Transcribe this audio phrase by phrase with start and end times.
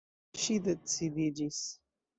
[0.43, 1.65] Ŝi decidiĝis.